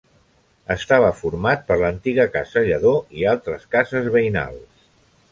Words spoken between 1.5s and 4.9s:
per l'antiga casa Lledó i altres cases veïnals.